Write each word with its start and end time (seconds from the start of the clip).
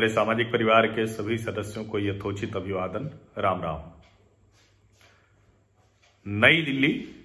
मेरे 0.00 0.12
सामाजिक 0.12 0.52
परिवार 0.52 0.86
के 0.86 1.06
सभी 1.06 1.38
सदस्यों 1.38 1.84
को 1.84 1.98
यथोचित 1.98 2.56
अभिवादन। 2.56 3.10
राम 3.38 3.62
राम। 3.62 3.82
नई 6.26 6.62
दिल्ली, 6.62 7.16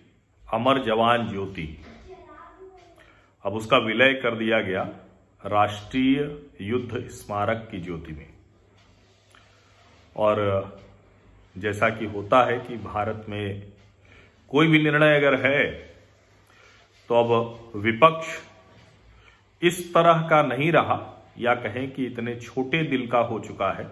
अमर 0.54 0.84
जवान 0.84 1.30
ज्योति। 1.30 1.86
अब 3.44 3.54
उसका 3.54 3.78
विलय 3.78 4.14
कर 4.14 4.36
दिया 4.36 4.60
गया 4.60 4.84
राष्ट्रीय 5.46 6.42
युद्ध 6.62 7.08
स्मारक 7.08 7.68
की 7.72 7.80
ज्योति 7.80 8.12
में। 8.12 8.30
और 10.16 10.80
जैसा 11.58 11.90
कि 11.90 12.06
होता 12.06 12.44
है 12.44 12.60
कि 12.60 12.78
भारत 12.78 13.26
में 13.30 13.68
कोई 14.50 14.68
भी 14.68 14.84
निर्णय 14.84 15.18
अगर 15.18 15.46
है 15.46 15.72
तो 17.10 17.16
अब 17.16 17.72
विपक्ष 17.76 18.28
इस 19.62 19.94
तरह 19.94 20.28
का 20.30 20.42
नहीं 20.44 20.72
रहा। 20.72 21.12
या 21.38 21.54
कहें 21.56 21.92
कि 21.92 22.06
इतने 22.06 22.36
छोटे 22.36 22.84
दिल 22.84 23.08
का 23.08 23.20
हो 23.20 23.40
चुका 23.40 23.72
है 23.72 23.86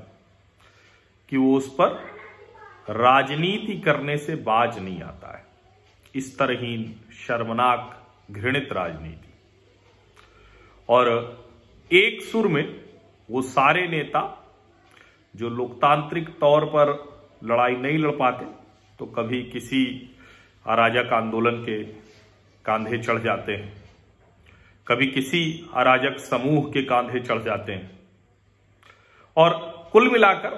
कि 1.29 1.37
वो 1.37 1.55
उस 1.57 1.73
पर 1.73 1.95
राजनीति 2.89 3.79
करने 3.79 4.17
से 4.17 4.35
बाज 4.35 4.79
नहीं 4.79 5.01
आता 5.01 5.37
है। 5.37 5.45
इस 6.15 6.37
तरहीन 6.39 6.95
शर्मनाक, 7.17 8.07
घृणित 8.31 8.73
राजनीति। 8.73 9.33
और 10.89 11.07
एक 11.91 12.21
सुर 12.21 12.47
में 12.47 12.81
वो 13.29 13.41
सारे 13.41 13.87
नेता 13.87 14.21
जो 15.35 15.49
लोकतांत्रिक 15.49 16.29
तौर 16.39 16.65
पर 16.65 16.91
लड़ाई 17.43 17.75
नहीं 17.75 17.97
लड़ 17.97 18.11
पाते 18.11 18.45
तो 18.99 19.05
कभी 19.05 19.41
किसी 19.43 19.85
अराजक 20.65 21.13
आंदोलन 21.13 21.63
के 21.63 21.83
कांधे 22.65 22.97
चढ़ 22.97 23.21
जाते 23.21 23.55
हैं। 23.55 23.82
कभी 24.87 25.05
किसी 25.07 25.69
अराजक 25.73 26.17
समूह 26.19 26.69
के 26.71 26.81
कांधे 26.83 27.19
चढ़ 27.19 27.41
जाते 27.41 27.71
हैं। 27.71 27.91
और 29.37 29.53
कुल 29.91 30.09
मिलाकर 30.11 30.53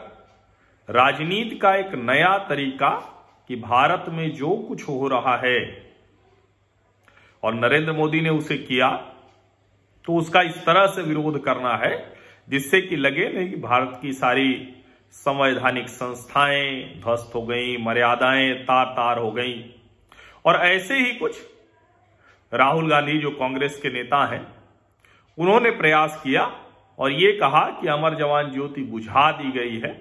राजनीति 0.89 1.55
का 1.55 1.75
एक 1.75 1.93
नया 1.95 2.37
तरीका 2.49 2.89
कि 3.49 3.55
भारत 3.55 4.05
में 4.09 4.29
जो 4.35 4.55
कुछ 4.67 4.87
हो 4.89 5.07
रहा 5.07 5.35
है, 5.37 5.59
और 7.43 7.53
नरेंद्र 7.53 7.93
मोदी 7.93 8.21
ने 8.21 8.29
उसे 8.29 8.57
किया 8.57 8.89
तो 10.07 10.15
उसका 10.15 10.41
इस 10.41 10.57
तरह 10.65 10.85
से 10.87 11.01
विरोध 11.01 11.43
करना 11.43 11.75
है, 11.77 11.95
जिससे 12.47 12.81
कि 12.81 12.95
लगे 12.95 13.27
नहीं 13.29 13.49
कि 13.49 13.55
भारत 13.57 13.97
की 14.01 14.13
सारी 14.13 14.53
संवैधानिक 15.13 15.87
संस्थाएँ 15.89 17.01
ध्वस्त 17.01 17.31
हो 17.35 17.41
गई, 17.41 17.77
मर्यादाएँ 17.77 18.53
तार 18.55 18.85
तार 18.87 19.19
हो 19.19 19.31
गई। 19.31 19.53
और 20.45 20.55
ऐसे 20.55 20.97
ही 20.97 21.13
कुछ 21.13 21.41
राहुल 22.55 22.89
गांधी 22.89 23.17
जो 23.19 23.31
कांग्रेस 23.31 23.79
के 23.83 23.89
नेता 23.89 24.25
हैं, 24.25 24.45
उन्होंने 25.37 25.71
प्रयास 25.71 26.19
किया 26.23 26.43
और 26.99 27.11
ये 27.11 27.31
कहा 27.33 27.63
कि 27.71 27.87
अमर 27.87 28.15
जवान 28.15 28.51
ज्योति 28.51 28.81
बुझा 28.83 29.31
दी 29.31 29.51
गई 29.51 29.79
है 29.79 29.93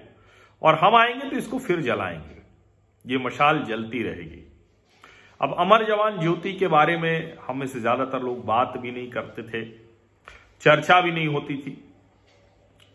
और 0.61 0.75
हम 0.75 0.95
आएँगे 0.95 1.29
तो 1.29 1.37
इसको 1.37 1.59
फिर 1.59 1.81
जलाएँगे। 1.81 2.43
ये 3.05 3.17
मशाल 3.17 3.63
जलती 3.63 4.03
रहेगी। 4.03 4.41
अब 5.41 5.55
अमर 5.59 5.85
जवान 5.85 6.19
ज्योति 6.19 6.53
के 6.53 6.67
बारे 6.67 6.97
में 6.97 7.37
हमें 7.47 7.65
से 7.67 7.79
ज़्यादातर 7.79 8.21
लोग 8.21 8.45
बात 8.45 8.77
भी 8.77 8.91
नहीं 8.91 9.09
करते 9.11 9.43
थे, 9.43 9.63
चर्चा 10.61 10.99
भी 11.01 11.11
नहीं 11.11 11.27
होती 11.27 11.57
थी। 11.57 11.77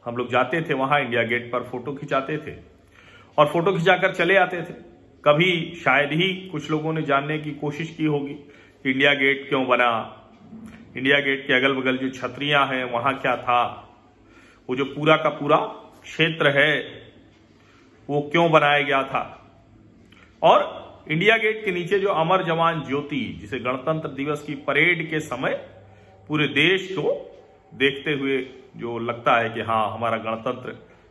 हम 0.05 0.17
लोग 0.17 0.31
जाते 0.31 0.61
थे 0.63 0.75
वहाँ 0.75 1.01
इंडिया 1.01 1.23
गेट 1.23 1.51
पर 1.53 1.63
फ़ोटो 1.63 1.93
खिंचाते 1.95 2.39
थे 2.39 2.55
और 3.39 3.47
फ़ोटो 3.47 3.73
खिंचाकर 3.73 4.15
चले 4.15 4.37
आते 4.37 4.63
थे। 4.63 4.75
कभी 5.25 5.75
शायद 5.85 6.13
ही 6.13 6.33
कुछ 6.53 6.71
लोगों 6.71 6.93
ने 6.93 7.03
जानने 7.03 7.39
की 7.39 7.51
कोशिश 7.55 7.95
की 7.97 8.05
होगी। 8.05 8.37
इंडिया 8.87 9.15
गेट 9.15 9.49
क्यों 9.49 9.67
बना? 9.67 10.17
इंडिया 10.97 11.21
गेट 11.21 11.47
के 11.47 11.53
अगल 11.53 11.75
बगल 11.75 11.97
जो 11.97 12.09
छतरियाँ 12.11 12.67
हैं, 12.67 12.85
वहाँ 12.85 13.19
क्या 13.19 13.37
था? 13.37 13.89
वो 14.71 14.77
जो 14.77 14.85
पूरा 14.85 15.17
का 15.17 15.29
पूरा 15.29 15.57
क्षेत्र 16.03 16.49
है, 16.49 17.03
वो 18.11 18.29
क्यों 18.33 18.51
बनाया 18.51 18.83
गया 18.83 19.03
था? 19.03 19.53
और 20.43 20.81
इंडिया 21.11 21.37
गेट 21.37 21.65
के 21.65 21.71
नीचे 21.71 21.99
जो 21.99 22.09
अमर 22.09 22.45
जवान 22.45 22.81
ज्योति, 22.81 23.39
जिसे 23.41 23.59
गणतंत्र 23.59 24.09
दिवस 24.09 24.43
की 24.43 24.55
परेड 24.55 25.11
के 25.11 25.21
समय 25.21 25.55
पूरे 26.29 26.49
देश 26.49 26.93
को 26.93 27.39
देखते 27.75 28.13
हुए 28.13 28.47
जो 28.77 28.99
लगता 28.99 29.39
है 29.39 29.51
कि 29.51 29.61
हाँ 29.61 29.93
हमारा 29.93 30.17
गणतंत्र 30.17 30.71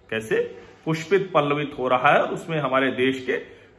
कैसे 0.09 0.61
पुष्पित 0.85 1.31
पल्लवित 1.33 1.71
हो 1.79 1.87
रहा 1.87 2.13
है 2.13 2.23
उसमें 2.23 2.59
हमारे 2.59 2.91
देश 2.91 3.25
के 3.25 3.33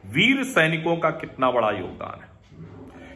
वीर 0.09 0.43
सैनिकों 0.43 0.97
का 0.97 1.09
कितना 1.09 1.51
बड़ा 1.51 1.71
योगदान 1.71 2.21
है। 2.21 2.30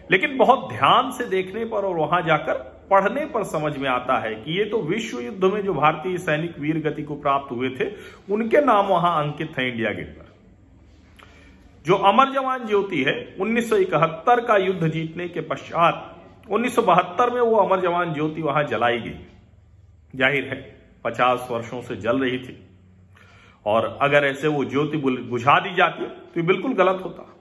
लेकिन 0.09 0.37
बहुत 0.37 0.67
ध्यान 0.69 1.11
से 1.11 1.25
देखने 1.27 1.65
पर 1.65 1.85
और 1.85 1.95
वहाँ 1.97 2.21
जाकर 2.21 2.53
पढ़ने 2.91 3.25
पर 3.25 3.43
समझ 3.45 3.75
में 3.77 3.87
आता 3.89 4.17
है 4.19 4.33
कि 4.35 4.57
ये 4.57 4.65
तो 4.65 4.81
विश्व 4.83 5.19
युद्ध 5.19 5.43
में 5.43 5.61
जो 5.61 5.73
भारतीय 5.73 6.17
सैनिक 6.17 6.59
वीर 6.59 6.77
गति 6.81 7.03
को 7.03 7.15
प्राप्त 7.15 7.51
हुए 7.51 7.69
थे, 7.69 7.85
उनके 8.29 8.61
नाम 8.61 8.85
वहाँ 8.87 9.23
अंकित 9.23 9.57
है 9.57 9.67
इंडिया 9.69 9.91
गेट 9.91 10.09
पर। 10.09 10.33
जो 11.85 11.95
अमर 12.03 12.31
जवान 12.33 12.65
ज्योति 12.67 13.03
है 13.03 13.15
1971 13.39 14.45
का 14.47 14.57
युद्ध 14.57 14.87
जीतने 14.87 15.27
के 15.27 15.41
पश्चात 15.43 16.47
1972 16.49 17.33
में 17.33 17.41
वो 17.41 17.55
अमर 17.57 17.81
जवान 17.81 18.13
ज्योति 18.13 18.41
वहाँ 18.41 18.63
जलाई 18.63 18.99
गई। 18.99 19.17
ज़ाहिर 20.13 20.43
है 20.45 20.61
50 21.05 21.47
वर्षों 21.51 21.81
से 21.81 21.95
जल 21.97 22.19
रही 22.19 22.37
थी। 22.39 22.57
और 23.65 23.97
अगर 24.01 24.25
ऐसे 24.25 24.47
वो 24.47 24.65
ज्योति 24.65 24.97
बुझा 24.97 25.59
दी 25.59 25.75
जाती 25.75 26.05
तो 26.05 26.39
ये 26.39 26.45
बिल्कुल 26.47 26.73
गलत 26.75 27.01
होता। 27.05 27.31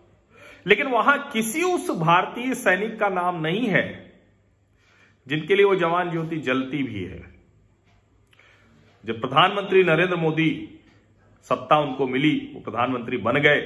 लेकिन 0.67 0.87
वहाँ 0.87 1.19
किसी 1.33 1.63
उस 1.65 1.91
भारतीय 1.99 2.55
सैनिक 2.55 2.99
का 3.01 3.09
नाम 3.09 3.41
नहीं 3.41 3.67
है, 3.67 3.85
जिनके 5.27 5.55
लिए 5.55 5.65
वो 5.65 5.75
जवान 5.77 6.11
ज्योति 6.11 6.37
जलती 6.39 6.83
भी 6.83 7.05
है। 7.05 7.23
जब 9.05 9.21
प्रधानमंत्री 9.21 9.83
नरेंद्र 9.85 10.17
मोदी 10.17 10.51
सत्ता 11.51 11.79
उनको 11.79 12.07
मिली, 12.07 12.51
वो 12.55 12.61
प्रधानमंत्री 12.61 13.17
बन 13.19 13.41
गए 13.41 13.61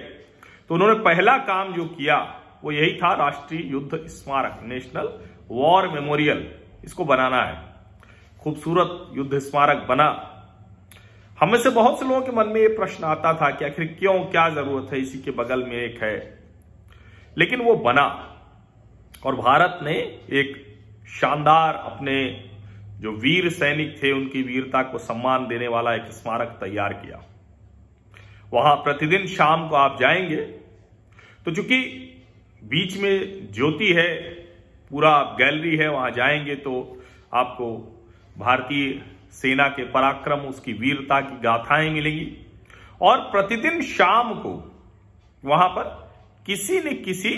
तो 0.70 0.75
उन्होंने 0.75 0.94
पहला 0.94 1.36
काम 1.38 1.72
जो 1.75 1.84
किया, 1.86 2.16
वो 2.64 2.72
यही 2.72 2.94
था 2.94 3.12
राष्ट्रीय 3.16 3.70
युद्ध 3.72 4.06
स्मारक, 4.09 4.59
नेशनल 4.65 5.09
वॉर 5.50 5.88
मेमोरियल, 5.88 6.48
इसको 6.84 7.04
बनाना 7.04 7.42
है। 7.42 7.62
खूबसूरत 8.42 9.16
युद्ध 9.16 9.38
स्मारक 9.38 9.86
बना। 9.88 10.09
हमें 11.38 11.59
से 11.59 11.70
बहुत 11.70 11.98
से 11.98 12.04
लोगों 12.04 12.20
के 12.20 12.32
मन 12.32 12.48
में 12.48 12.60
ये 12.60 12.69
प्रश्न 12.69 13.04
आता 13.04 13.32
था 13.34 13.50
कि 13.50 13.65
आखिर 13.65 13.86
क्यों, 13.98 14.19
क्या 14.25 14.48
ज़रूरत 14.50 14.92
है, 14.92 15.00
इसी 15.00 15.19
के 15.19 15.30
बगल 15.32 15.65
में 15.65 15.76
एक 15.76 16.03
है। 16.03 16.38
लेकिन 17.38 17.60
वो 17.60 17.75
बना। 17.75 18.06
और 19.26 19.37
भारत 19.37 19.78
ने 19.82 19.94
एक 20.32 20.56
शानदार 21.10 21.75
अपने 21.75 22.44
जो 23.00 23.12
वीर 23.12 23.49
सैनिक 23.50 24.03
थे, 24.03 24.12
उनकी 24.12 24.43
वीरता 24.43 24.82
को 24.82 24.99
सम्मान 24.99 25.47
देने 25.47 25.69
वाला 25.69 25.94
एक 25.94 26.03
स्मारक 26.03 26.48
तैयार 26.48 26.93
किया। 26.93 27.22
वहाँ 28.53 28.75
प्रतिदिन 28.77 29.27
शाम 29.27 29.69
को 29.69 29.77
आप 29.77 29.98
जाएँगे 30.00 30.37
तो 31.44 31.54
चूँकि 31.54 31.78
बीच 32.65 32.97
में 32.97 33.53
ज्योति 33.53 33.93
है, 33.93 34.15
पूरा 34.91 35.22
गैलरी 35.38 35.77
है, 35.77 35.88
वहाँ 35.88 36.10
जाएँगे 36.10 36.54
तो 36.56 37.03
आपको 37.34 37.77
भारतीय 38.38 39.03
सेना 39.32 39.69
के 39.69 39.82
पराक्रम, 39.84 40.38
उसकी 40.41 40.72
वीरता 40.72 41.21
की 41.21 41.41
गाथाएँ 41.41 41.91
मिलेंगी। 41.91 42.37
और 43.03 43.19
प्रतिदिन 43.21 43.82
शाम 43.82 44.34
को 44.34 44.53
वहाँ 45.44 45.69
पर 45.69 46.08
किसी 46.48 46.78
न 46.81 46.92
किसी 47.04 47.31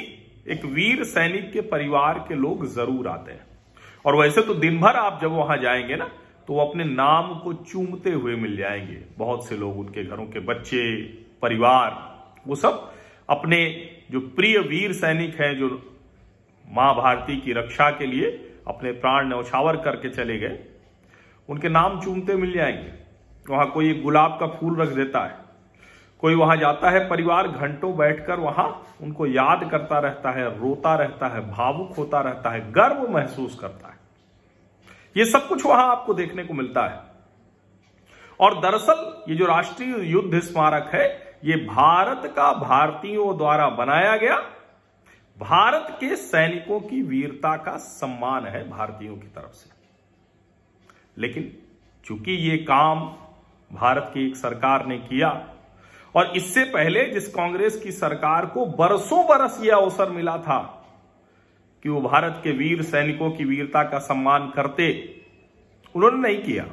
एक 0.48 0.64
वीर 0.64 1.02
सैनिक 1.04 1.50
के 1.52 1.60
परिवार 1.60 2.18
के 2.28 2.34
लोग 2.34 2.64
ज़रूर 2.66 3.08
आते 3.08 3.32
हैं। 3.32 3.46
और 4.04 4.16
वैसे 4.16 4.42
तो 4.42 4.54
दिन 4.54 4.78
भर 4.80 4.96
आप 4.96 5.18
जब 5.22 5.32
वहाँ 5.32 5.56
जाएँगे 5.58 5.96
ना 5.96 6.04
तो 6.48 6.54
वो 6.54 6.60
अपने 6.60 6.84
नाम 6.84 7.34
को 7.38 7.52
चूमते 7.54 8.10
हुए 8.10 8.34
मिल 8.34 8.56
जाएँगे। 8.56 8.98
बहुत 9.18 9.48
से 9.48 9.56
लोग 9.56 9.78
उनके 9.78 10.04
घरों 10.04 10.26
के 10.26 10.40
बच्चे, 10.42 11.02
परिवार, 11.42 11.90
वो 12.48 12.54
सब 12.54 12.92
अपने 13.28 13.58
जो 14.10 14.20
प्रिय 14.20 14.58
वीर 14.60 14.92
सैनिक 14.92 15.40
हैं, 15.40 15.54
जो 15.58 15.68
माँ 16.64 16.94
भारती 16.96 17.40
की 17.40 17.52
रक्षा 17.52 17.90
के 17.90 18.06
लिए 18.06 18.30
अपने 18.68 18.92
प्राण 18.92 19.28
न्यौछावर 19.28 19.76
करके 19.76 20.10
चले 20.10 20.38
गए, 20.38 20.58
उनके 21.48 21.68
नाम 21.68 22.00
चूमते 22.00 22.36
मिल 22.36 22.52
जाएँगे। 22.52 22.98
वहाँ 23.46 23.70
कोई 23.70 23.92
गुलाब 24.02 24.36
का 24.40 24.46
फूल 24.50 24.80
रख 24.80 24.88
देता 24.88 25.26
है 25.26 25.38
कोई 26.20 26.34
वहाँ 26.34 26.56
जाता 26.56 26.90
है, 26.90 27.08
परिवार 27.08 27.48
घंटों 27.48 27.96
बैठकर 27.96 28.40
वहाँ 28.40 28.86
उनको 29.02 29.26
याद 29.26 29.68
करता 29.70 29.98
रहता 29.98 30.30
है, 30.30 30.58
रोता 30.58 30.94
रहता 30.94 31.28
है, 31.28 31.50
भावुक 31.50 31.94
होता 31.98 32.20
रहता 32.20 32.50
है, 32.50 32.72
गर्व 32.72 33.08
महसूस 33.08 33.58
करता 33.60 33.88
है। 33.88 33.98
ये 35.16 35.24
सब 35.24 35.48
कुछ 35.48 35.66
वहाँ 35.66 35.90
आपको 35.90 36.14
देखने 36.14 36.44
को 36.44 36.54
मिलता 36.54 36.86
है। 36.86 37.00
और 38.40 38.60
दरअसल 38.60 39.22
ये 39.28 39.36
जो 39.36 39.46
राष्ट्रीय 39.46 39.96
युद्ध 39.98 40.40
स्मारक 40.40 40.90
है, 40.94 41.38
ये 41.44 41.56
भारत 41.56 42.32
का 42.36 42.52
भारतीयों 42.52 43.36
द्वारा 43.36 43.68
बनाया 43.68 44.16
गया, 44.16 44.36
भारत 45.38 45.96
के 46.00 46.16
सैनिकों 46.16 46.80
की 46.80 47.02
वीरता 47.02 47.56
का 47.56 47.76
सम्मान 47.76 48.46
है 48.46 48.70
भारतीयों 48.70 49.16
की 49.16 49.26
तरफ़ 49.26 49.52
से। 49.52 49.70
लेकिन 51.18 51.58
चूँकि 52.04 52.32
ये 52.32 52.56
काम 52.56 53.00
भारत 53.72 54.10
की 54.14 54.26
एक 54.26 54.36
सरकार 54.36 54.86
ने 54.86 54.98
किया 54.98 55.49
और 56.14 56.36
इससे 56.36 56.64
पहले 56.64 57.04
जिस 57.04 57.28
कांग्रेस 57.28 57.80
की 57.82 57.92
सरकार 57.92 58.46
को 58.46 58.66
बरसों 58.66 59.24
बरस 59.26 59.58
यह 59.62 59.76
अवसर 59.76 60.10
मिला 60.10 60.36
था 60.38 60.76
कि 61.82 61.88
वो 61.88 62.00
भारत 62.00 62.40
के 62.44 62.52
वीर 62.52 62.82
सैनिकों 62.82 63.30
की 63.30 63.44
वीरता 63.44 63.82
का 63.82 63.98
सम्मान 63.98 64.50
करते, 64.50 65.16
उन्होंने 65.96 66.18
नहीं 66.28 66.42
किया। 66.42 66.64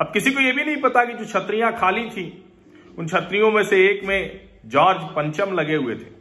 अब 0.00 0.10
किसी 0.12 0.30
को 0.30 0.40
यह 0.40 0.54
भी 0.54 0.64
नहीं 0.64 0.76
पता 0.76 1.04
कि 1.04 1.12
जो 1.12 1.24
छतरियाँ 1.24 1.72
खाली 1.78 2.10
थी, 2.10 2.44
उन 2.98 3.06
छतरियों 3.06 3.50
में 3.50 3.64
से 3.64 3.88
एक 3.88 4.04
में 4.04 4.48
जॉर्ज 4.66 5.02
पंचम 5.02 5.54
लगे 5.54 5.74
हुए 5.74 5.94
थे। 5.94 6.12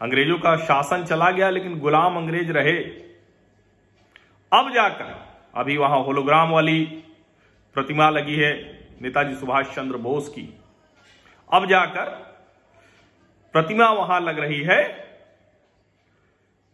अंग्रेज़ों 0.00 0.38
का 0.38 0.56
शासन 0.56 1.04
चला 1.04 1.30
गया, 1.30 1.50
लेकिन 1.50 1.78
गुलाम 1.78 2.16
अंग्रेज़ 2.16 2.52
रहे। 2.52 2.78
अब 4.52 4.72
जाकर, 4.74 5.26
अभी 5.54 5.76
वहाँ 5.76 6.04
होलोग्राम 6.04 6.50
वाली 6.50 6.84
प्रतिमा 7.74 8.10
लगी 8.10 8.34
है। 8.34 8.83
नेताजी 9.04 9.34
सुभाष 9.34 9.74
चंद्र 9.74 9.96
बोस 9.96 10.28
की। 10.28 10.60
अब 11.52 11.66
जाकर 11.66 12.04
प्रतिमा 13.52 13.90
वहाँ 13.90 14.20
लग 14.20 14.38
रही 14.38 14.60
है। 14.62 15.04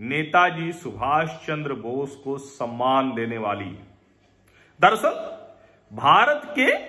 नेताजी 0.00 0.72
सुभाष 0.72 1.46
चंद्र 1.46 1.74
बोस 1.74 2.16
को 2.16 2.38
सम्मान 2.38 3.14
देने 3.14 3.38
वाली। 3.38 3.78
दरअसल, 4.80 5.10
भारत 5.96 6.42
के 6.58 6.88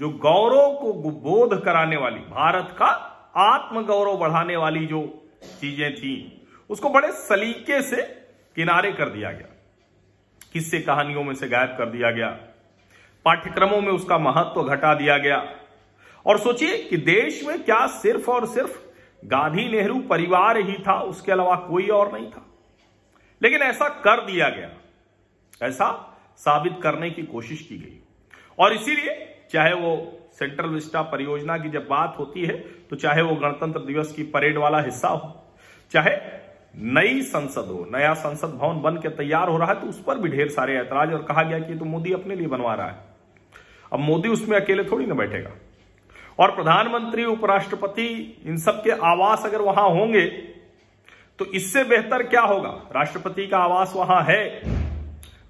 जो 0.00 0.10
गौरव 0.10 0.78
को 0.78 0.92
बोध 0.92 1.64
कराने 1.64 1.96
वाली, 1.96 2.18
भारत 2.18 2.76
का 2.78 2.86
आत्मगौरव 3.36 4.16
बढ़ाने 4.16 4.56
वाली 4.56 4.86
जो 4.86 5.28
चीज़ें 5.60 5.94
थी, 5.94 6.46
उसको 6.70 6.90
बड़े 6.90 7.12
सलीके 7.12 7.82
से 7.82 8.02
किनारे 8.56 8.92
कर 8.92 9.08
दिया 9.08 9.32
गया। 9.32 9.48
किस्से 10.52 10.80
कहानियों 10.80 11.24
में 11.24 11.34
से 11.34 11.48
गायब 11.48 11.68
कर 11.68 11.90
दिया 11.90 12.10
गया। 12.10 12.38
पाठ्यक्रमों 13.26 13.80
में 13.80 13.92
उसका 13.92 14.18
महत्व 14.18 14.62
घटा 14.62 14.94
दिया 14.94 15.18
गया। 15.18 15.38
और 16.26 16.38
सोचिए 16.38 16.76
कि 16.78 16.96
देश 16.96 17.42
में 17.44 17.62
क्या 17.62 17.86
सिर्फ़ 17.86 18.30
और 18.30 18.46
सिर्फ़ 18.46 18.78
गांधी 19.24 19.68
नेहरू 19.68 19.98
परिवार 20.00 20.56
ही 20.58 20.74
था, 20.78 21.00
उसके 21.00 21.32
अलावा 21.32 21.56
कोई 21.56 21.88
और 21.88 22.12
नहीं 22.12 22.30
था। 22.30 22.46
लेकिन 23.42 23.62
ऐसा 23.62 23.88
कर 23.88 24.24
दिया 24.26 24.48
गया। 24.48 24.70
ऐसा 25.62 26.18
साबित 26.38 26.78
करने 26.82 27.10
की 27.10 27.22
कोशिश 27.22 27.60
की 27.60 27.78
गई। 27.78 28.00
और 28.58 28.72
इसीलिए 28.72 29.46
चाहे 29.50 29.72
वो 29.74 30.18
सेंट्रल 30.32 30.66
विस्टा 30.66 31.02
परियोजना 31.02 31.58
की 31.58 31.68
जब 31.68 31.86
बात 31.88 32.14
होती 32.18 32.44
है 32.44 32.56
तो 32.90 32.96
चाहे 32.96 33.22
वो 33.22 33.34
गणतंत्र 33.34 33.80
दिवस 33.80 34.12
की 34.12 34.22
परेड 34.22 34.58
वाला 34.58 34.80
हिस्सा 34.80 35.08
हो, 35.08 35.44
चाहे 35.92 36.16
नई 36.76 37.22
संसद 37.22 37.64
हो, 37.64 37.86
नया 37.92 38.14
संसद 38.14 38.48
भवन 38.48 38.80
बन 38.82 38.96
के 38.96 39.08
तैयार 39.08 39.48
हो 39.48 39.56
रहा 39.58 39.68
है 39.68 39.80
तो 39.80 39.86
उस 39.86 40.02
पर 40.02 40.18
भी 40.18 40.28
ढेर 40.28 40.48
सारे 40.48 40.76
ऐतराज 40.76 41.12
और 41.12 41.22
कहा 41.22 41.42
गया 41.42 41.58
कि 41.58 41.74
तो 41.74 41.84
मोदी 41.84 42.12
अपने 42.12 42.34
लिए 42.36 42.46
बनवा 42.46 42.74
रहा 42.74 42.86
है। 42.86 43.15
अब 43.92 43.98
मोदी 43.98 44.28
उसमें 44.28 44.60
अकेले 44.60 44.84
थोड़ी 44.84 45.06
ना 45.06 45.14
बैठेगा। 45.14 45.50
और 46.38 46.54
प्रधानमंत्री, 46.54 47.24
उपराष्ट्रपति, 47.24 48.06
इन 48.46 48.56
सब 48.56 48.82
के 48.82 48.90
आवास 48.90 49.44
अगर 49.44 49.60
वहाँ 49.60 49.88
होंगे 49.90 50.26
तो 51.38 51.44
इससे 51.46 51.82
बेहतर 51.84 52.22
क्या 52.22 52.40
होगा? 52.42 52.70
राष्ट्रपति 52.96 53.46
का 53.46 53.58
आवास 53.58 53.92
वहाँ 53.96 54.22
है। 54.24 54.62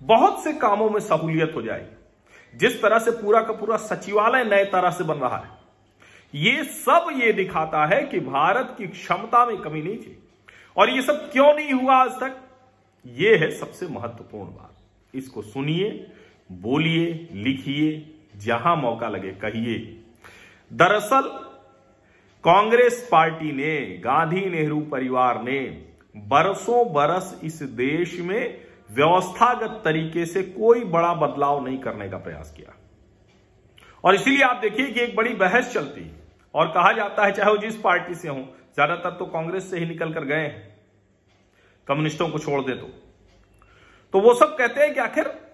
बहुत 0.03 0.43
से 0.45 0.53
कामों 0.53 0.89
में 0.91 1.01
सहूलियत 1.01 1.53
हो 1.57 1.63
जाएगी। 1.63 2.59
जिस 2.59 2.81
तरह 2.83 2.99
से 2.99 3.11
पूरा 3.13 3.41
का 3.41 3.53
पूरा 3.53 3.77
सचिवालय 3.77 4.45
नए 4.45 4.65
तरह 4.65 4.91
से 4.91 5.05
बन 5.05 5.15
रहा 5.15 5.37
है, 5.37 5.51
ये 6.35 6.65
सब 6.65 7.09
ये 7.17 7.33
दिखाता 7.33 7.85
है 7.87 8.03
कि 8.03 8.21
भारत 8.21 8.75
की 8.79 8.87
क्षमता 8.87 9.45
में 9.47 9.57
कमी 9.57 9.83
नहीं 9.83 9.97
थी। 9.97 10.19
और 10.77 10.91
ये 10.91 11.03
सब 11.03 11.31
क्यों 11.33 11.53
नहीं 11.55 11.73
हुआ 11.73 11.95
आज 11.95 12.11
तक? 12.13 12.37
ये 13.07 13.37
है 13.37 13.51
सबसे 13.51 13.87
महत्वपूर्ण 13.87 14.49
बात। 14.49 14.75
इसको 15.15 15.43
सुनिए, 15.43 16.07
बोलिए, 16.53 17.29
लिखिए 17.33 18.16
जहाँ 18.37 18.77
मौका 18.77 19.09
लगे, 19.09 19.31
कहिए। 19.31 20.05
दरअसल, 20.73 21.23
कांग्रेस 22.45 23.09
पार्टी 23.13 23.53
ने, 23.53 23.99
गांधी 23.99 24.51
नेहरू 24.51 24.81
परिवार 24.81 25.43
ने, 25.43 25.61
बरसों 26.17 26.93
बरस 26.93 27.41
इस 27.45 27.63
देश 27.63 28.21
में 28.21 28.61
व्यवस्थागत 28.91 29.83
तरीके 29.85 30.27
से 30.27 30.43
कोई 30.43 30.85
बड़ा 30.85 31.15
बदलाव 31.15 31.65
नहीं 31.65 31.79
करने 31.79 32.09
का 32.09 32.17
प्रयास 32.17 32.55
किया। 32.57 32.77
और 34.05 34.15
इसीलिए 34.15 34.43
आप 34.43 34.57
देखिए 34.57 34.87
कि 34.87 35.01
एक 35.01 35.17
बड़ी 35.17 35.35
बहस 35.35 35.73
चलती 35.75 36.17
और 36.55 36.69
कहा 36.69 36.93
जाता 36.93 37.25
है, 37.25 37.33
चाहे 37.33 37.51
वो 37.51 37.57
जिस 37.57 37.77
पार्टी 37.77 38.15
से 38.15 38.29
हो, 38.29 38.57
ज़्यादातर 38.75 39.11
तो 39.11 39.27
कांग्रेस 39.27 39.71
से 39.71 39.79
ही 39.79 39.87
निकल 39.87 40.13
कर 40.13 40.25
गए 40.25 40.49
कम्युनिस्टों 41.87 42.29
को 42.29 42.39
छोड़ 42.39 42.61
दे 42.65 42.73
तो। 42.73 42.87
तो 44.13 44.21
वो 44.21 44.35
सब 44.35 44.57
कहते 44.57 44.81
हैं 44.81 44.95
कि 44.95 45.01
आखिर 45.01 45.46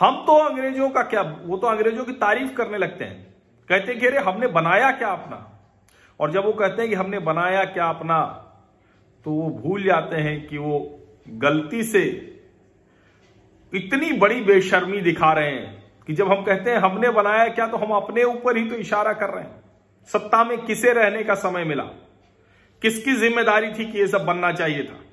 हम 0.00 0.16
तो 0.26 0.32
अंग्रेज़ों 0.32 0.90
का 0.90 1.02
क्या, 1.02 1.22
वो 1.42 1.56
तो 1.56 1.66
अंग्रेज़ों 1.66 2.04
की 2.04 2.12
तारीफ़ 2.12 2.54
करने 2.54 2.78
लगते 2.78 3.04
हैं। 3.04 3.34
कहते 3.68 3.92
हैं 3.92 4.00
कि, 4.00 4.06
अरे, 4.06 4.18
हमने 4.18 4.46
बनाया 4.46 4.90
क्या 4.90 5.08
अपना? 5.08 5.60
और 6.20 6.30
जब 6.30 6.44
वो 6.44 6.52
कहते 6.52 6.82
हैं 6.82 6.88
कि, 6.88 6.94
हमने 6.94 7.18
बनाया 7.18 7.64
क्या 7.64 7.86
अपना? 7.86 8.20
तो 9.24 9.30
वो 9.30 9.50
भूल 9.50 9.82
जाते 9.82 10.16
हैं 10.16 10.48
कि 10.48 10.58
वो 10.58 11.00
गलती 11.28 11.82
से 11.82 12.02
इतनी 13.74 14.12
बड़ी 14.12 14.40
बेशर्मी 14.40 15.00
दिखा 15.00 15.32
रहे 15.32 15.50
हैं 15.50 15.92
कि 16.06 16.12
जब 16.12 16.32
हम 16.32 16.44
कहते 16.44 16.70
हैं, 16.70 16.78
हमने 16.78 17.10
बनाया 17.10 17.48
क्या? 17.48 17.66
तो 17.66 17.76
हम 17.76 17.90
अपने 17.90 18.24
ऊपर 18.24 18.56
ही 18.56 18.70
तो 18.70 18.74
इशारा 18.74 19.12
कर 19.12 19.30
रहे 19.30 19.44
हैं। 19.44 19.60
सत्ता 20.06 20.44
में 20.44 20.58
किसे 20.58 20.92
रहने 20.92 21.24
का 21.24 21.34
समय 21.34 21.64
मिला? 21.64 21.84
किसकी 22.82 23.12
ज़िम्मेदारी 23.12 23.70
थी 23.70 23.92
कि 23.92 23.98
यह 23.98 24.06
सब 24.06 24.24
बनना 24.24 24.52
चाहिए 24.52 24.84
था? 24.84 25.09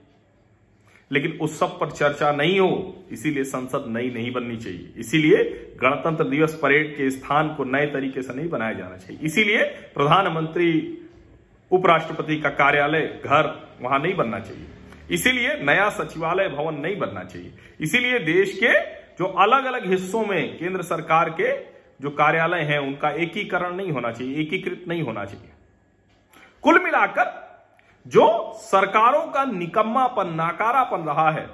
लेकिन 1.12 1.31
उस 1.42 1.59
सब 1.59 1.80
पर 1.80 1.92
चर्चा 1.92 2.31
नहीं 2.31 2.59
हो, 2.59 3.04
इसीलिए 3.12 3.44
संसद 3.44 3.86
नई 3.88 4.09
नहीं 4.09 4.31
बननी 4.31 4.57
चाहिए। 4.57 4.94
इसीलिए 4.98 5.44
गणतंत्र 5.81 6.24
दिवस 6.24 6.59
परेड 6.62 6.98
के 6.98 7.09
स्थान 7.09 7.54
को 7.56 7.63
नए 7.63 7.86
तरीके 7.86 8.21
से 8.21 8.33
नहीं 8.33 8.50
बनाया 8.50 8.74
जाना 8.74 8.98
चाहिए। 8.98 9.19
इसीलिए 9.24 9.63
प्रधानमंत्री, 9.63 10.98
उपराष्ट्रपति 11.71 12.42
का 12.42 12.50
कार्यालय, 12.50 13.21
घर 13.25 13.77
वहाँ 13.81 14.00
नहीं 14.00 14.15
बनना 14.15 14.39
चाहिए। 14.39 14.65
इसीलिए 15.12 15.54
नया 15.54 15.89
सचिवालय 15.89 16.50
भवन 16.50 16.75
नहीं 16.75 16.98
बनना 16.98 17.24
चाहिए। 17.24 17.51
इसीलिए 17.81 18.19
देश 18.19 18.59
के 18.63 18.80
जो 19.19 19.25
अलग 19.25 19.65
अलग 19.65 19.89
हिस्सों 19.89 20.25
में 20.25 20.57
केंद्र 20.57 20.81
सरकार 20.81 21.30
के 21.30 21.57
जो 22.01 22.09
कार्यालय 22.09 22.62
हैं, 22.62 22.80
उनका 22.80 23.09
एकीकरण 23.09 23.75
नहीं 23.75 23.92
होना 23.92 24.12
चाहिए, 24.12 24.42
एकीकृत 24.42 24.86
नहीं 24.88 25.01
होना 25.01 25.25
चाहिए। 25.25 25.50
कुल 26.62 26.83
मिलाकर 26.83 27.47
जो 28.07 28.54
सरकारों 28.62 29.25
का 29.27 29.44
निकम्मापन, 29.45 30.33
नाकारापन 30.33 31.06
रहा 31.06 31.30
है। 31.31 31.48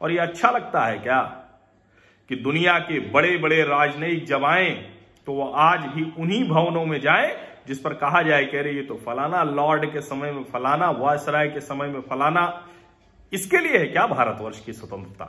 और 0.00 0.12
यह 0.12 0.22
अच्छा 0.22 0.50
लगता 0.50 0.84
है 0.86 0.98
क्या 0.98 1.20
कि 2.30 2.36
दुनिया 2.36 2.78
के 2.78 2.98
बड़े 3.10 3.36
बड़े 3.38 3.62
राजनयिक 3.62 4.24
जब 4.26 4.44
आए 4.44 4.70
तो 5.26 5.32
वो 5.32 5.48
आज 5.52 5.80
भी 5.86 6.02
उन्हीं 6.18 6.48
भवनों 6.48 6.84
में 6.86 7.00
जाए, 7.00 7.36
जिस 7.66 7.78
पर 7.78 7.94
कहा 7.94 8.22
जाए 8.22 8.44
कह 8.44 8.62
रहे 8.62 8.72
ये 8.72 8.82
तो 8.82 8.94
फलाना 8.96 9.42
लॉर्ड 9.42 9.92
के 9.92 10.00
समय 10.00 10.32
में 10.32 10.44
फलाना, 10.44 10.90
वायसराय 10.90 11.48
के 11.48 11.60
समय 11.60 11.86
में 11.86 12.00
फलाना। 12.00 12.64
इसके 13.32 13.58
लिए 13.58 13.78
है 13.78 13.86
क्या 13.86 14.06
भारतवर्ष 14.06 14.60
की 14.60 14.72
स्वतंत्रता? 14.72 15.24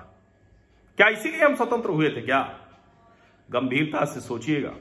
क्या 0.98 1.08
इसीलिए 1.08 1.44
हम 1.44 1.56
स्वतंत्र 1.56 1.90
हुए 1.90 2.10
थे 2.10 2.22
क्या? 2.22 2.42
गंभीरता 3.50 4.06
से 4.06 4.20
सोचिएगा। 4.20 4.74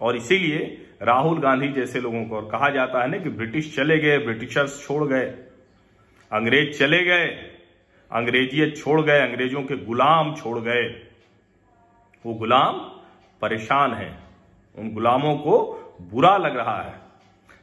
और 0.00 0.16
इसीलिए 0.16 0.87
राहुल 1.00 1.38
गांधी 1.38 1.68
जैसे 1.68 2.00
लोगों 2.00 2.24
को, 2.24 2.36
और 2.36 2.48
कहा 2.50 2.68
जाता 2.70 3.02
है 3.02 3.10
ना 3.10 3.18
कि 3.18 3.28
ब्रिटिश 3.30 3.74
चले 3.76 3.98
गए, 3.98 4.18
ब्रिटिशर्स 4.18 4.82
छोड़ 4.86 5.04
गए, 5.08 5.26
अंग्रेज़ 6.30 6.78
चले 6.78 7.02
गए, 7.04 7.26
अंग्रेजियत 8.10 8.76
छोड़ 8.76 9.00
गए, 9.02 9.20
अंग्रेज़ों 9.20 9.62
के 9.62 9.76
गुलाम 9.76 10.34
छोड़ 10.34 10.58
गए। 10.58 10.88
वो 12.24 12.34
गुलाम 12.34 12.78
परेशान 13.42 13.94
है। 13.94 14.10
उन 14.74 14.90
गुलामों 14.90 15.36
को 15.36 15.58
बुरा 16.02 16.36
लग 16.36 16.56
रहा 16.56 16.80
है, 16.82 16.94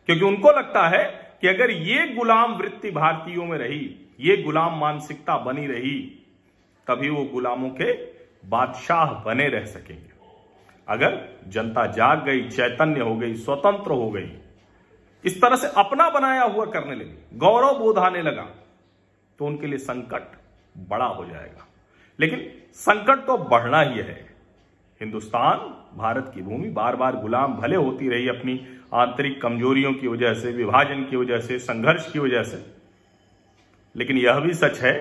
क्योंकि 0.10 0.26
उनको 0.26 0.52
लगता 0.52 0.88
है 0.88 1.04
कि 1.42 1.48
अगर 1.48 1.72
ये 1.72 2.08
गुलाम 2.08 2.54
वृत्ति 2.54 2.92
भारतीयों 2.92 3.46
में 3.46 3.58
रही, 3.58 3.96
ये 4.20 4.38
गुलाम 4.38 4.80
मानसिकता 4.80 5.38
बनी 5.38 5.68
रही, 5.68 6.00
तभी 6.88 7.10
वो 7.10 7.24
गुलामों 7.24 7.70
के 7.72 7.94
बादशाह 8.48 9.06
बने 9.24 9.48
रह 9.48 9.66
सकेंगे। 9.66 10.15
अगर 10.88 11.40
जनता 11.48 11.86
जाग 11.86 12.24
गई, 12.24 12.50
चैतन्य 12.50 13.00
हो 13.00 13.16
गई, 13.16 13.36
स्वतंत्र 13.36 13.92
हो 13.92 14.10
गई, 14.10 14.32
इस 15.26 15.42
तरह 15.42 15.56
से 15.56 15.68
अपना 15.68 16.10
बनाया 16.10 16.44
हुआ 16.44 16.66
करने 16.66 16.96
लगी, 16.96 17.38
गौरव 17.38 17.80
बोध 17.80 17.98
आने 17.98 18.22
लगा 18.22 18.50
तो 19.40 19.46
उनके 19.46 19.68
लिए 19.68 19.78
संकट 19.78 20.24
बड़ा 20.78 21.06
हो 21.06 21.26
जाएगा। 21.26 21.68
लेकिन 22.20 22.52
संकट 22.74 23.26
तो 23.26 23.38
बढ़ना 23.38 23.82
ही 23.82 24.00
है। 24.00 24.36
हिंदुस्तान 25.02 25.58
भारत 25.98 26.32
की 26.36 26.42
भूमि 26.42 26.70
बार 26.70 26.96
बार 26.96 27.16
गुलाम 27.16 27.54
भले 27.54 27.76
होती 27.76 28.10
रही 28.10 28.28
अपनी 28.28 28.68
आंतरिक 28.94 29.42
कमजोरियों 29.42 29.94
की 29.94 30.08
वजह 30.08 30.34
से, 30.34 30.52
विभाजन 30.52 31.04
की 31.04 31.16
वजह 31.16 31.40
से, 31.40 31.60
संघर्ष 31.60 32.12
की 32.12 32.20
वजह 32.20 32.44
से। 32.44 32.76
लेकिन 33.96 34.18
यह 34.18 34.40
भी 34.40 34.54
सच 34.54 34.80
है 34.80 34.94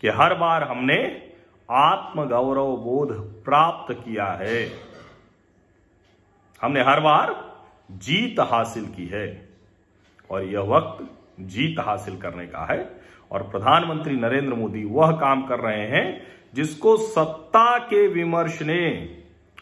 कि 0.00 0.08
हर 0.08 0.34
बार 0.34 0.62
हमने 0.62 1.30
आत्मगौरव 1.70 2.76
बोध 2.76 3.44
प्राप्त 3.44 3.94
किया 3.94 4.26
है। 4.26 4.91
हमने 6.62 6.80
हर 6.80 7.00
बार 7.00 7.34
जीत 7.90 8.40
हासिल 8.40 8.84
की 8.86 9.06
है 9.06 9.48
और 10.30 10.42
यह 10.44 10.60
वक्त 10.60 11.04
जीत 11.40 11.80
हासिल 11.80 12.16
करने 12.16 12.46
का 12.46 12.66
है। 12.72 12.80
और 13.30 13.42
प्रधानमंत्री 13.42 14.16
नरेंद्र 14.16 14.54
मोदी 14.54 14.84
वह 14.84 15.12
काम 15.12 15.42
कर 15.42 15.58
रहे 15.58 15.86
हैं 15.88 16.26
जिसको 16.54 16.96
सत्ता 16.96 17.78
के 17.78 18.06
विमर्श 18.08 18.62
ने 18.62 18.80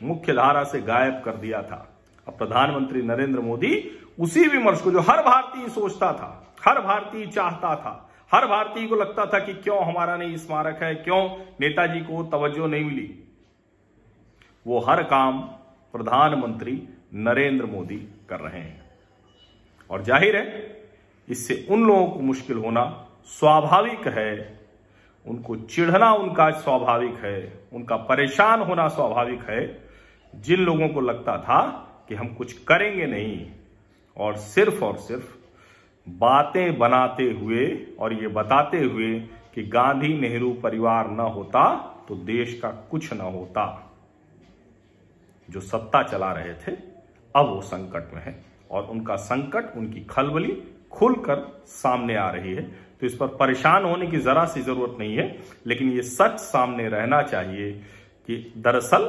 मुख्य 0.02 0.32
धारा 0.32 0.64
से 0.64 0.80
गायब 0.80 1.22
कर 1.24 1.36
दिया 1.36 1.62
था। 1.62 1.86
अब 2.28 2.38
प्रधानमंत्री 2.38 3.02
नरेंद्र 3.02 3.40
मोदी 3.40 3.72
उसी 4.20 4.46
विमर्श 4.48 4.80
को 4.80 4.90
जो 4.90 5.00
हर 5.00 5.22
भारतीय 5.22 5.68
सोचता 5.68 6.12
था, 6.12 6.54
हर 6.68 6.80
भारतीय 6.80 7.26
चाहता 7.26 7.74
था, 7.76 8.10
हर 8.32 8.46
भारतीय 8.46 8.86
को 8.86 8.94
लगता 8.94 9.26
था 9.26 9.38
कि 9.38 9.54
क्यों 9.54 9.84
हमारा 9.84 10.16
नहीं 10.16 10.36
स्मारक 10.36 10.82
है, 10.82 10.94
क्यों 10.94 11.22
नेताजी 11.60 12.00
को 12.00 12.22
तवज्जो 12.22 12.66
नहीं 12.66 12.84
मिली। 12.84 13.24
वो 14.66 14.80
हर 14.80 15.02
काम 15.02 15.40
प्रधानमंत्री 15.94 16.82
नरेंद्र 17.16 17.66
मोदी 17.66 17.96
कर 18.28 18.40
रहे 18.40 18.60
हैं। 18.60 18.82
और 19.90 20.02
ज़ाहिर 20.02 20.36
है, 20.36 20.44
इससे 21.28 21.66
उन 21.70 21.84
लोगों 21.84 22.06
को 22.06 22.20
मुश्किल 22.20 22.56
होना 22.56 22.84
स्वाभाविक 23.28 24.06
है। 24.08 24.58
उनको 25.26 25.56
चिढ़ना 25.56 26.12
उनका 26.14 26.50
स्वाभाविक 26.52 27.16
है, 27.16 27.52
उनका 27.72 27.96
परेशान 27.96 28.60
होना 28.60 28.86
स्वाभाविक 28.88 29.42
है। 29.42 29.62
जिन 30.34 30.60
लोगों 30.60 30.88
को 30.88 31.00
लगता 31.00 31.36
था 31.38 31.60
कि 32.08 32.14
हम 32.14 32.34
कुछ 32.34 32.52
करेंगे 32.62 33.06
नहीं, 33.06 33.46
और 34.16 34.36
सिर्फ़ 34.36 34.84
और 34.84 34.96
सिर्फ़ 34.98 35.36
बातें 36.06 36.78
बनाते 36.78 37.24
हुए 37.32 37.66
और 38.00 38.12
ये 38.12 38.28
बताते 38.28 38.78
हुए 38.78 39.18
कि 39.54 39.62
गांधी 39.64 40.14
नेहरू 40.14 40.52
परिवार 40.52 41.10
न 41.10 41.20
होता 41.30 41.62
तो 42.08 42.14
देश 42.16 42.58
का 42.60 42.68
कुछ 42.90 43.12
न 43.12 43.20
होता। 43.20 43.64
जो 45.50 45.60
सत्ता 45.60 46.02
चला 46.02 46.32
रहे 46.32 46.54
थे, 46.54 46.76
अब 47.34 47.48
वो 47.48 47.60
संकट 47.60 48.14
में 48.14 48.22
है 48.22 48.44
और 48.70 48.82
उनका 48.82 49.16
संकट, 49.16 49.76
उनकी 49.76 50.00
खलबली 50.00 50.62
खुलकर 50.92 51.62
सामने 51.66 52.16
आ 52.16 52.30
रही 52.30 52.54
है। 52.54 52.62
तो 53.00 53.06
इस 53.06 53.14
पर 53.14 53.26
परेशान 53.26 53.84
होने 53.84 54.06
की 54.06 54.18
जरा 54.18 54.44
सी 54.44 54.60
ज़रूरत 54.60 54.96
नहीं 54.98 55.16
है, 55.16 55.38
लेकिन 55.66 55.92
ये 55.92 56.02
सच 56.02 56.38
सामने 56.38 56.88
रहना 56.88 57.22
चाहिए 57.22 57.72
कि 58.28 58.52
दरअसल 58.58 59.04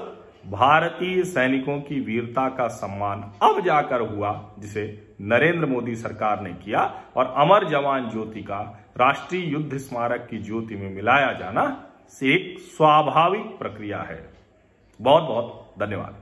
भारतीय 0.48 1.24
सैनिकों 1.24 1.80
की 1.82 2.00
वीरता 2.00 2.48
का 2.50 2.68
सम्मान 2.68 3.22
अब 3.44 3.60
जाकर 3.66 4.02
हुआ, 4.02 4.52
जिसे 4.60 5.14
नरेंद्र 5.22 5.66
मोदी 5.66 5.96
सरकार 5.96 6.42
ने 6.42 6.54
किया 6.54 6.82
और 7.16 7.34
अमर 7.38 7.68
जवान 7.70 8.10
ज्योति 8.10 8.44
का 8.44 8.60
राष्ट्रीय 8.98 9.46
युद्ध 9.46 9.78
स्मारक 9.78 10.28
की 10.32 10.38
ज्योति 10.38 10.76
में 10.76 10.90
मिलाया 10.96 11.32
जाना 11.34 11.64
एक 12.24 12.60
स्वाभाविक 12.60 13.58
प्रक्रिया 13.60 14.02
है। 14.02 14.30
बहुत 15.02 15.24
बहुत 15.24 15.74
धन्यवाद। 15.80 16.21